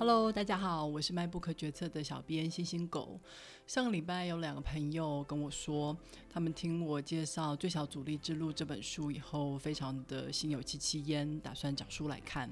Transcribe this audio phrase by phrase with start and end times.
[0.00, 3.20] Hello，大家好，我是卖不可决策的小编星星狗。
[3.66, 5.94] 上个礼拜有两个朋友跟我说，
[6.30, 12.50] 他们听我介绍《最小阻力之路》这本书以后，非常的心有戚戚焉，打算找书来看。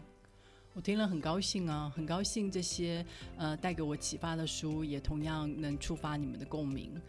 [0.74, 3.02] 我听了很高兴啊，很高兴这些
[3.38, 7.00] 呃带给我启发的书，也同样能触发你们的共鸣。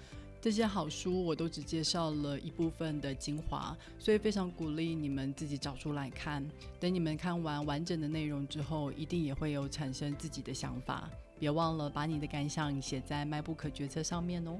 [0.41, 6.47] 这些好书我都只介绍了一部分的精华，所以非常鼓励你们自己找出来看。
[6.79, 11.09] 等你们看完完整的内容之后，一定也会有产生自己的想法。
[11.37, 14.57] 别忘了把你的感想写在 MyBook 决策上面哦。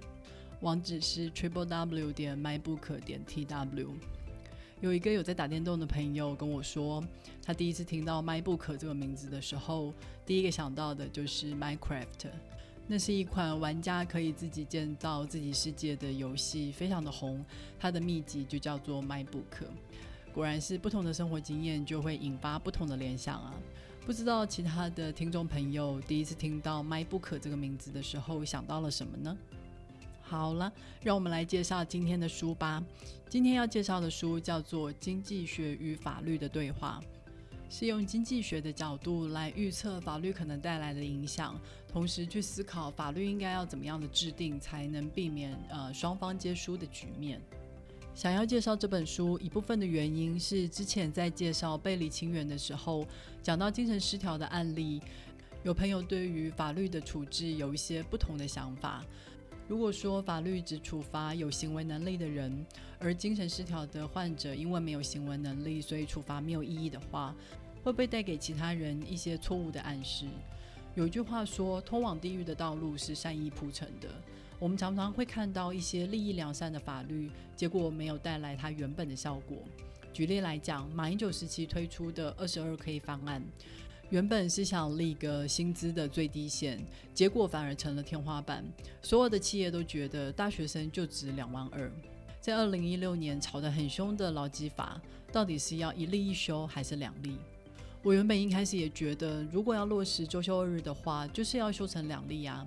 [0.61, 3.87] 网址是 triple w 点 mybook 点 tw。
[4.81, 7.01] 有一个有在打电动的朋友跟我说，
[7.41, 9.93] 他第一次听到 MyBook 这个名字的时候，
[10.25, 12.27] 第一个想到的就是 Minecraft。
[12.91, 17.45] 那是一款玩家可以自己建造自己世界的游戏，非常的红。
[17.79, 19.67] 它的秘籍就叫做 My Book。
[20.34, 23.53] 果然是不同的生活经验就会引发不同的联想啊！
[24.07, 29.37] 不知道其他的听众朋友第一次听到 My Book 这个名字的时候想到了什么呢？
[30.23, 30.73] 好了，
[31.04, 32.84] 让我们来介绍今天的书吧。
[33.29, 36.99] 今天要介绍的书叫做《经济学与法律的对话》。
[37.70, 47.39] 是用经济学的角度来预测法律可能带来的影响，同时去思考法律应该要怎么样的制定，才能避免呃双方皆输的局面。
[48.15, 53.05] 想要介绍这本书一部分的原因是，之前在介绍背离情缘的时候，
[53.41, 54.99] 讲到精神失调的案例，
[55.63, 59.05] 有朋友对于法律的处置有一些不同的想法。
[59.70, 62.65] 如果说法律只处罚有行为能力的人，
[62.98, 67.35] 而精神失调的患者因为没有行为能力，所以处罚没有意义的话，
[67.84, 70.25] 会不会带给其他人一些错误的暗示？
[70.95, 74.09] 有一句话说：“通往地狱的道路是善意铺成的。”
[74.57, 79.59] 我们常常会看到一些利益良善的法律，结果没有带来它原本的效果。
[80.11, 83.41] 举例来讲，马英九时期推出的二十二 K 方案。
[84.09, 88.66] 原本是想立个薪资的最低线，结果反而成了天花板。
[89.03, 91.91] 所有的企业都觉得大学生就值两万二。
[92.41, 95.00] 在二零一六年吵得很凶的劳基法，
[95.31, 97.38] 到底是要一例一休还是两例？
[98.01, 102.66] 我原本一开始也觉得，如果要落实周休二日的话，就是要休成两例啊。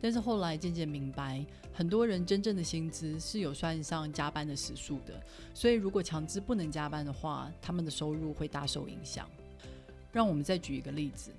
[0.00, 5.20] 但是后来渐渐明白，很多人真正的薪资是有算上加班的时数的，
[5.54, 9.28] 所以如果强制不能加班的话，他们的收入会大受影响。
[10.14, 11.32] 让我们再举一个例子，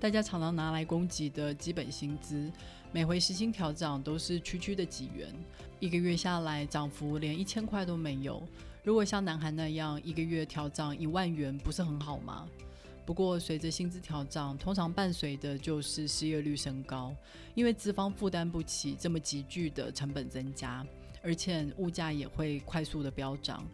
[0.00, 2.50] 大家常常拿来攻击的基本薪资，
[2.90, 5.32] 每回时薪调涨都是区区的几元，
[5.78, 8.42] 一个月下来涨幅连一千块都没有。
[8.82, 12.48] 如果像南韩那样一个月调涨一万元，不是很好吗？
[13.06, 17.14] 不过随着薪资调涨，通常伴随的就是失业率升高，
[17.54, 20.84] 因为资方负担不起这么急剧的成本增加，
[21.22, 23.64] 而且物价也会快速的飙涨，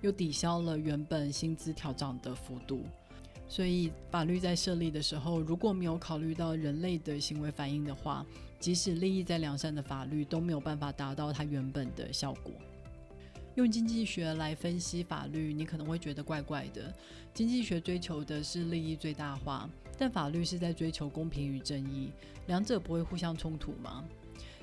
[0.00, 2.84] 又抵消了原本薪资调涨的幅度。
[3.48, 8.26] 所以，法律在设立的时候，如果没有考虑到人类的行为反应的话，
[8.58, 12.52] 即使利益在良善的法律都没有办法达到它原本的效果。
[13.54, 16.92] 用经济学来分析法律，你可能会觉得怪怪的。
[17.32, 22.10] 经济学追求的是利益最大化，但法律是在追求公平与正义，
[22.48, 24.04] 两者不会互相冲突吗？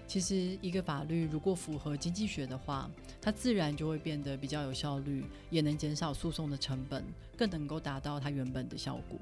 [0.05, 7.03] 其实，一个法律如果符合经济学的话，它自然就会变得比较有效率，也能减少诉讼的成本，
[7.35, 9.17] 更能够达到它原本的效果。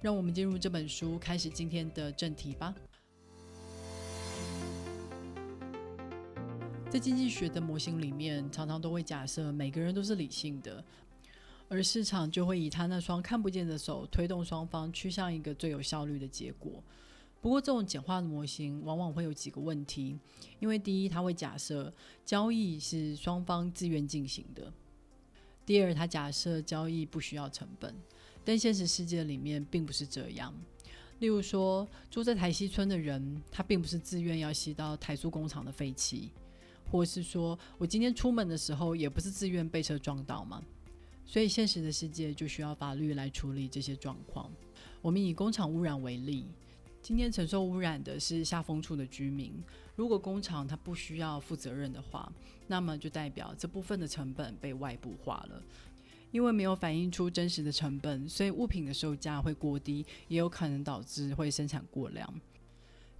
[0.00, 2.74] 让我们进入这本书，开始今天的正题吧。
[6.90, 10.82] 在经济学的模型里面，常常都会假设每个人都是理性的，
[11.68, 16.82] 而市场就会以他那双看不见的手推动双方趋向一个最有效率的结果。
[17.40, 20.18] 不过，这种简化的模型往往会有几个问题，
[20.58, 21.92] 因为第一，它会假设
[22.24, 24.64] 交易是双方自愿进行的；
[25.64, 27.94] 第二，它假设交易不需要成本，
[28.44, 30.52] 但现实世界里面并不是这样。
[31.20, 36.30] 例如说，住在台西村的人，他并不是自愿要吸到台塑工厂的废气，
[36.90, 40.60] 或是说我今天出门的时候也不是自愿被车撞到嘛。
[41.24, 44.50] 所以，现实的世界就需要法律来处理这些状况。
[45.00, 46.44] 我们以工厂污染为例。
[47.08, 49.50] 今天承受污染的是下风处的居民。
[49.96, 52.30] 如果工厂它不需要负责任的话，
[52.66, 55.62] 那么就代表这部分的成本被外部化了。
[56.32, 62.30] 因为没有反映出真实的成本，所以物品的售价会过低，也有可能导致会生产过量。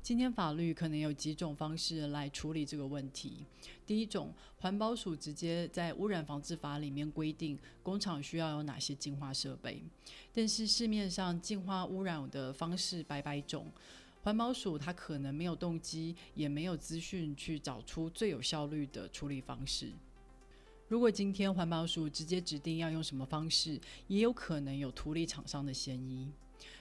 [0.09, 3.45] 今天法律可能有几种方式来处理这个问题。
[3.85, 9.83] 第一种，环保署直接在污染防治法里面规定工厂需要有哪些净化设备，
[10.33, 13.71] 但是市面上净化污染的方式百百种，
[14.23, 19.93] 环保署它可能没有动机，也没有资讯去找出最有效率的处理方式。
[20.89, 26.31] 如果今天环保署直接指定要用什么方式，也有可能有图利厂商的嫌疑。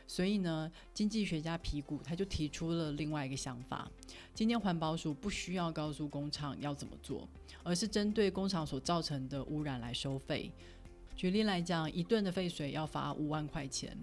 [0.08, 3.92] 所以呢，经济学家皮古他就提出了另外一个想法：
[4.34, 7.28] 今天环保署不需要告诉工厂要怎么做，
[7.62, 10.50] 而是针对工厂所造成的污染来收费。
[11.16, 13.96] 举例来讲，一吨的废水要罚五万块钱，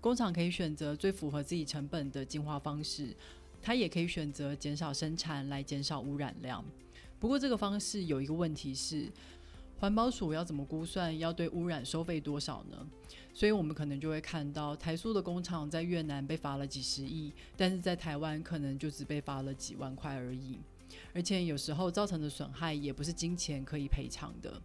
[0.00, 3.14] 工厂可以选择最符合自己成本的净化方式，
[3.60, 6.64] 它也可以选择减少生产来减少污染量。
[7.18, 9.10] 不过这个方式有一个问题是。
[9.78, 12.86] 环保署要怎么估算要对污染收费多少呢？
[13.34, 20.58] 所以我们可能就会看到台塑的工厂在越南被罚了几十亿，但是在台湾可能就只被罚了几万块而已，
[21.12, 24.60] 而且有时候造成的损害也不是金钱可以赔偿的。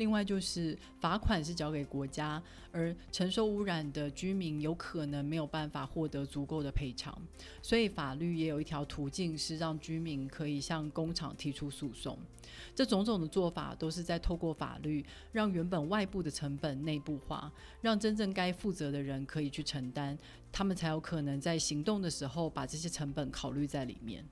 [0.00, 2.42] 另外就是罚款是交给国家，
[2.72, 7.20] 而承受污染的居民有可能没有办法获得足够的赔偿，
[7.60, 12.18] 所以法律也有一条途径是让居民可以向工厂提出诉讼。
[12.74, 17.52] 这种种的做法都是在透过法律，让原本外部的成本内部化，
[17.82, 20.16] 让真正该负责的人可以去承担，
[20.50, 24.24] 他们才有可能在行动的时候把这些成本考虑在里面。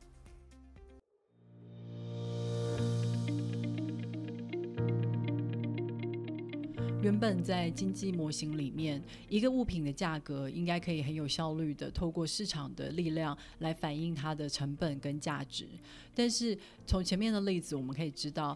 [7.09, 15.67] 原本在经济模型里面，一个物品的价格应该可以很有效率的透过市场的力量来反映它的成本跟价值。
[16.15, 16.57] 但是
[16.87, 18.55] 从前面的例子我们可以知道，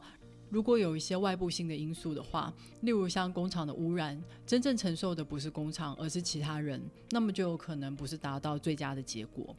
[0.50, 2.52] 如果有一些外部性的因素的话，
[2.82, 6.78] 例如像工厂的污染，真正承受的不是工厂，而是其他人，
[7.08, 9.56] 那么就有可能不是达到最佳的结果。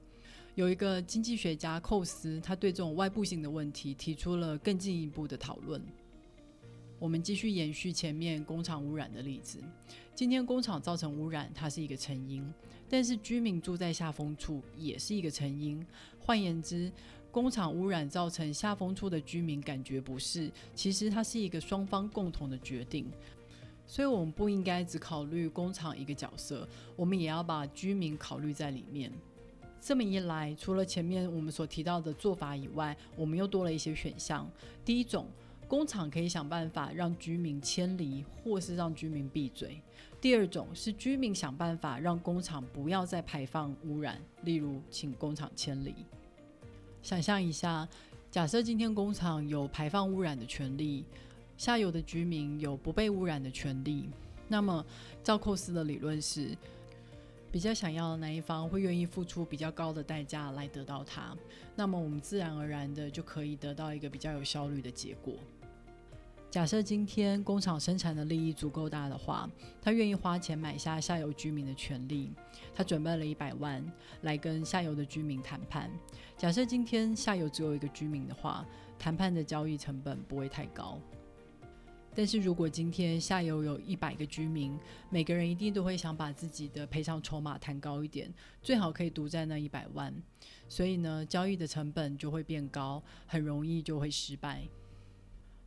[0.54, 5.82] 有一个经济学家寇斯，他对这种外部性的问题提出了更进一步的讨论。
[7.04, 9.62] 我们继续延续前面工厂污染的例子。
[10.16, 12.50] 今天工厂造成污染，它是一个成因，
[12.88, 15.86] 但是居民住在下风处也是一个成因。
[16.18, 16.90] 换言之，
[17.30, 23.12] 工厂污染造成下风处的居民感觉不适，其实它是一个双方共同的决定。
[23.86, 26.66] 所以，我们不应该只考虑工厂一个角色，
[26.96, 29.12] 我们也要把居民考虑在里面。
[29.82, 34.50] 这么一来，除了前面我们所提到的做法以外，我们又多了一些选项。
[34.86, 35.28] 第一种。
[35.74, 39.82] 工厂可以想办法让居民迁离，或是让居民闭嘴。
[40.22, 45.96] 第二种是居民想办法让工厂不要再排放污染，例如请工厂迁离。
[47.02, 47.90] 想象一下，
[48.30, 51.06] 假设今天工厂有排放污染的权利，
[51.58, 54.08] 下游的居民有不被污染的权利，
[54.48, 54.86] 那么
[55.24, 56.56] 赵寇斯的理论是。
[57.52, 61.38] 比较想要的那一方会愿意付出比较高的代价来得到它，
[61.76, 65.36] 那么我们自然而然的就可以得到一个比较有效率的结果。
[66.54, 69.50] 假设今天工厂生产的利益足够大的话，
[69.82, 72.32] 他愿意花钱买下下游居民的权利，
[72.76, 73.84] 他准备了一百万
[74.22, 75.90] 来跟下游的居民谈判。
[76.38, 78.64] 假设今天下游只有一个居民的话，
[79.00, 81.02] 谈判的交易成本不会太高。
[82.14, 84.78] 但是如果今天下游有一百个居民，
[85.10, 90.14] 每个人一定都会想把自己的赔偿筹码谈高一点，最好可以独占那一百万。
[90.70, 94.62] 所以呢，交易的成本就会变高，很容易就会失败。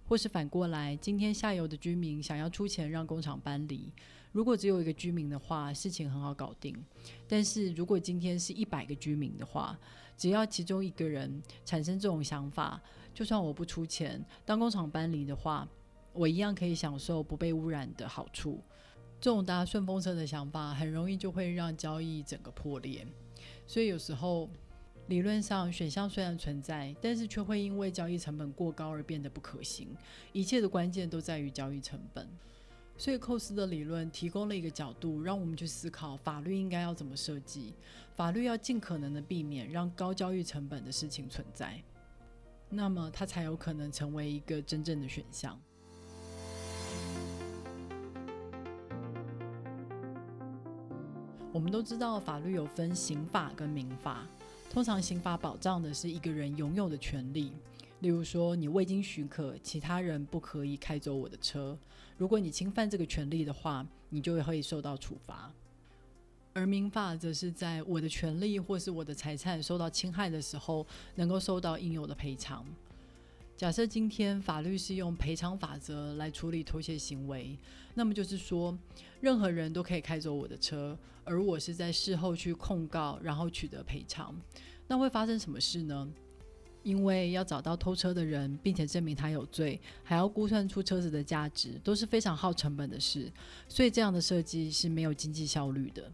[0.09, 3.93] 或是反过来，今天下游的居民想要出钱让工厂搬离，
[4.33, 6.77] 如果只有一个居民的话，事情很好搞定。
[7.29, 9.79] 但是如果今天是一百个居民的话，
[10.17, 12.81] 只要其中一个人产生这种想法，
[13.13, 15.69] 就算我不出钱，当工厂搬离的话。
[16.19, 18.59] 我一样可以享受不被污染的好处。
[19.21, 23.07] 这种搭顺风车的想法，很容易就会让交易整个破裂。
[23.67, 24.49] 所以有时候
[25.09, 29.89] 理论上选项虽然存在，但是却会因为交易成本过高而变得不可行。
[30.33, 32.29] 一切的关键都在于交易成本。
[32.99, 37.75] 所以寇斯的理论提供了一个角度，让我们去思考法律应该要怎么设计。
[38.17, 41.81] 法律要尽可能的避免让高交易成本的事情存在，
[42.69, 45.61] 那么它才有可能成为一个真正的选项。
[51.53, 54.27] 我们都知道，法律有分刑法跟民法。
[54.77, 57.51] 通常刑法保障的是一个人拥有的权利，
[58.01, 61.75] 例如说，你未经许可，其他人不可以开走我的车。
[62.19, 65.51] 如果你侵犯这个权利的话，你就会受到处罚。
[66.53, 72.63] 而民法则是在我的权利或是我的财产受到侵害的时候，能够受到应有的赔偿。
[73.57, 77.59] 假设今天法律是用赔偿法则来处理偷窃行为，
[77.95, 78.77] 那么就是说，
[79.21, 84.39] 任何人都可以开走我的车，而我是在事后去控告，然后取得赔偿。
[84.87, 86.07] 那会发生什么事呢？
[86.83, 93.33] 因为要找到偷车的人，并且证明他有罪，还要估算出车子的价值，都是非常耗成本的事，
[93.67, 96.13] 所以这样的设计是没有经济效率的。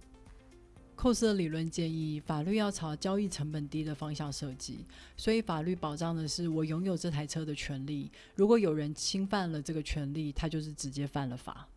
[1.03, 8.09] 寇斯的理论建议，法律要朝交易成本低的方向设计，所以法律保障的是我拥有这台车的权利。
[8.37, 11.69] 如果有人侵犯了这个权利，他就是直接犯了法。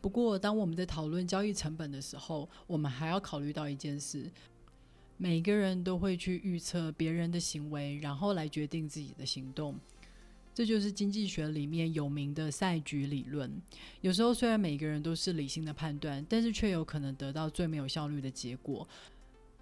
[0.00, 4.30] 不过，当我们在讨论交易成本的时候，我们还要考虑到一件事：
[5.16, 9.74] 每个人都会去预测别人的行为，然后来决定自己的行动。
[10.54, 13.50] 这就是经济学里面有名的赛局理论。
[14.00, 18.86] 有时候，虽然每个人都是理性的判断，但是却有可能得到最没有效率的结果。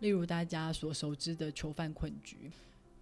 [0.00, 2.50] 例如大家所熟知的囚犯困局。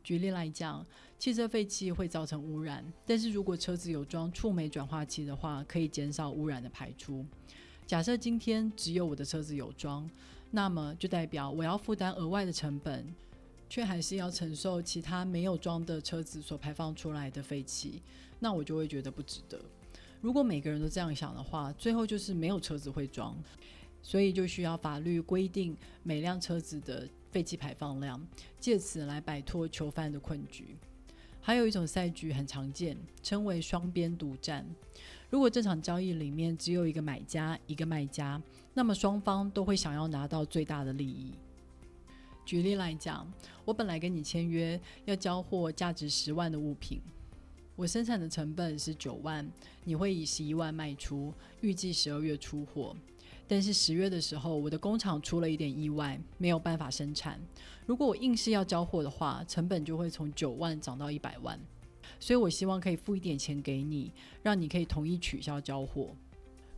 [0.04, 0.86] 举例来讲，
[1.18, 7.24] 汽车废气会造成污染，但是如果车子有装触媒转化器的话，可以减少污染的排出。
[7.86, 10.08] 假设今天只有我的车子有装，
[10.50, 13.14] 那么就代表我要负担额外的成本，
[13.68, 18.02] 却还是要承受其他没有装的车子所排放出来的废气，
[18.38, 19.60] 那我就会觉得不值得。
[20.20, 23.36] 如果每个人都这样想的话，最后就是没有车子会装，
[24.02, 27.08] 所以就需要法律规定每辆车子的。
[27.30, 28.18] 废气排放量，
[28.58, 30.74] 借此来摆脱囚犯的困局。
[31.42, 34.66] 还有一种赛局很常见，称为双边独占。
[35.28, 38.40] 如果这场交易里面只有一个买家、一个卖家，
[38.72, 41.34] 那么双方都会想要拿到最大的利益。
[42.48, 43.30] 举例来讲，
[43.66, 46.98] 我本来跟你签约要交货价值十万的物品，
[47.76, 49.46] 我生产的成本是九万，
[49.84, 52.96] 你会以十一万卖出，预计十二月出货。
[53.46, 57.38] 但是十月的时候，我的工厂出了一点意外，没有办法生产。
[57.84, 61.60] 如果我硬是要交货的话，成本就会从九万涨到一百万。
[62.18, 64.10] 所以我希望可以付一点钱给你，
[64.42, 66.16] 让你可以同意取消交货。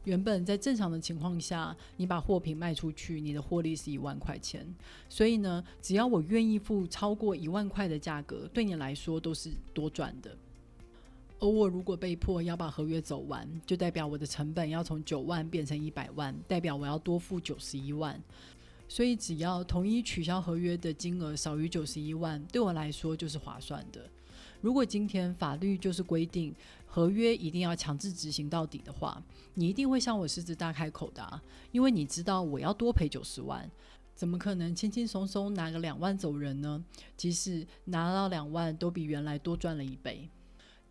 [0.04, 4.66] 原本在正常的情况下，你把货品卖出去，你的获利是一万块钱。
[5.08, 10.36] 所以呢，只要我愿意付超过一万块的价格，对你来说都是多赚的。
[11.38, 18.22] 而我如果被迫要把合约走完，就代表我的成本要从九万变成一百万，代表我要多付九十一万。
[18.88, 24.06] 所以只要同意取消合约的金额少于九十一万，对我来说就是划算的。
[24.60, 26.54] 如果今天法律就是规定
[26.86, 29.22] 合约一定要强制执行到底的话，
[29.54, 31.40] 你一定会向我狮子大开口的，
[31.72, 33.70] 因为你知道我要多赔九十万，
[34.14, 36.84] 怎么可能轻轻松松拿个两万走人呢？
[37.16, 40.28] 即使拿到两万，都比原来多赚了一倍。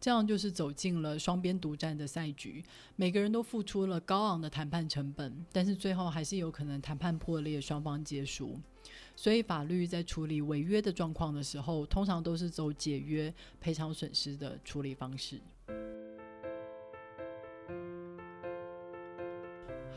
[0.02, 2.64] 这样就是走进了双边独占的赛局，
[2.96, 8.58] 每个人都付出了高昂的谈判成本，但是最后还是有可能谈判破裂，双方皆输。
[9.16, 15.40] 所以法律在处理违约的状况的时候，通常都是走解约、赔偿损失的处理方式。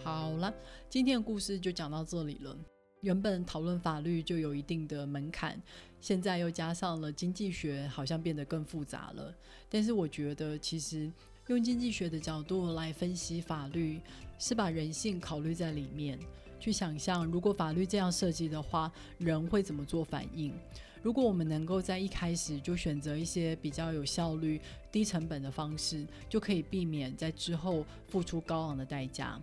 [0.03, 0.53] 好了，
[0.91, 2.57] 今天的故事就讲到这里了。
[3.03, 5.61] 原本讨论法律就有一定的门槛，
[6.01, 9.35] 现在又加上了经济学，好像变得更复杂了。
[9.69, 11.11] 但是我觉得，其实
[11.49, 14.01] 用经济学的角度来分析法律，
[14.39, 16.17] 是把人性考虑在里面，
[16.63, 20.55] 去想象如果法律这样设计的话，人会怎么做反应。
[21.03, 24.61] 如果我们能够在一开始就选择一些比较有效率、
[24.93, 29.43] 低成本的方式，就可以避免在之后付出高昂的代价。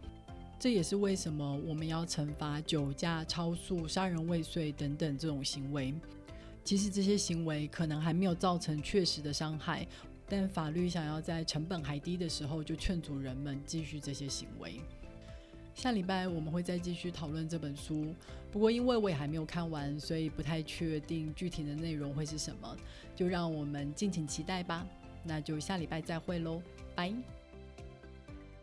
[0.58, 5.94] 这也是为什么我们要惩罚酒驾、超速、杀人未遂等等这种行为。
[6.64, 9.86] 其实这些行为可能还没有造成确实的伤害，
[10.30, 14.80] 但法律想要在成本还低的时候就劝阻人们继续这些行为。
[15.80, 18.14] 下礼拜我们会再继续讨论这本书，
[18.52, 22.76] 不过因为我也还没有看完，所以不太确定具体的内容会是什么，
[23.16, 24.86] 就让我们敬请期待吧。
[25.24, 26.62] 那就下礼拜再会喽，
[26.94, 27.14] 拜。